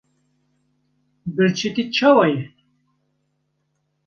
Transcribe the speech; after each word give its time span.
birçîtî 1.35 1.83
çawa 1.95 2.25
ye? 2.33 2.43